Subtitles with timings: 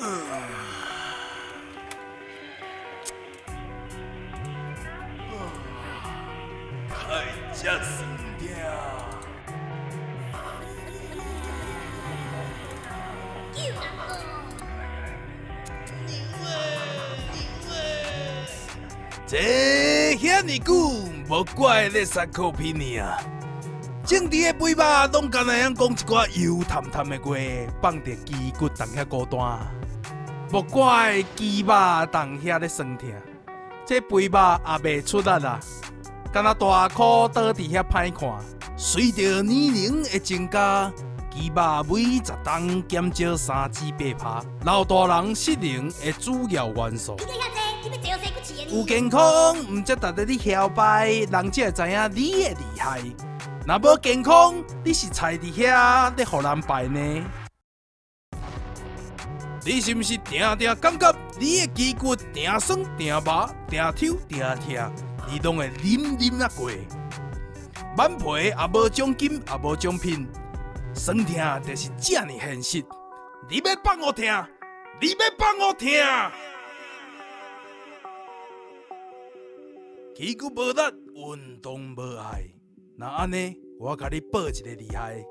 [0.00, 0.08] 真
[7.62, 8.40] 酸痛！
[16.06, 16.08] 牛
[16.46, 16.48] 诶
[17.34, 17.38] 牛
[17.70, 17.76] 诶，
[19.26, 19.36] 这
[20.16, 20.72] 遐尼久，
[21.28, 23.18] 无怪咧三口皮尼啊！
[24.06, 27.36] 正伫个尾巴拢干那样讲一寡油淡淡的话，
[27.82, 29.38] 放伫鸡骨当遐孤单，
[30.52, 31.68] 无怪鸡肉
[32.10, 33.08] 当遐咧酸痛，
[33.86, 35.60] 这肥肉也袂出力啦。
[36.32, 38.28] 敢若大箍倒伫遐歹看，
[38.76, 40.90] 随着年龄的增加，
[41.30, 44.44] 鸡肉每十吨减少三至八趴。
[44.64, 47.16] 老大人失能的主要元素。
[48.68, 53.00] 有健康，毋则值得你嚣拜，人才会知影你的厉害。
[53.68, 57.24] 若无健康，你是菜伫遐咧互人拜呢？
[59.64, 64.92] 你是不是定定感觉你的肌骨定酸定麻定抽定痛？
[65.28, 66.70] 你拢会啉啉啊过，
[67.96, 70.26] 满皮也无奖金也无奖品，
[70.94, 72.84] 酸痛就是这样现实。
[73.48, 74.24] 你要放我听，
[75.00, 75.90] 你要放我听。
[80.16, 80.82] 肌肉无力，
[81.14, 82.42] 运动无爱，
[82.96, 85.22] 那安尼我甲你报一个厉害，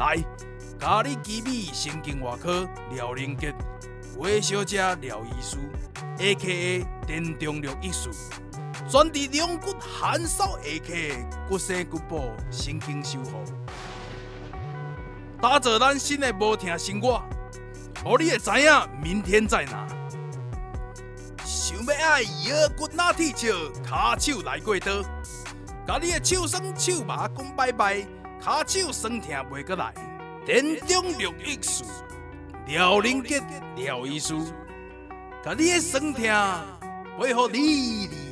[0.00, 0.16] 来，
[0.78, 3.54] 咖哩鸡米神经外科廖玲杰，
[4.16, 5.58] 微小姐廖医师
[6.16, 6.86] ，A.K.A.
[7.06, 8.08] 电中六医师。
[8.88, 13.44] 专治两骨寒少下去，骨生骨补，神经修复，
[15.38, 17.22] 打造咱新的无痛生活，
[18.02, 18.72] 互你会知影
[19.02, 19.86] 明天在哪。
[21.44, 23.48] 想要爱腰骨哪铁笑，
[23.84, 25.02] 骹手来过刀，
[25.86, 28.06] 甲你的手酸手麻讲拜拜，
[28.42, 29.92] 骹手酸痛袂过来。
[30.46, 31.84] 田中六亿数，
[32.66, 33.42] 廖林杰
[33.76, 34.34] 廖医师，
[35.44, 36.24] 甲你的酸痛，
[37.18, 38.29] 陪互你。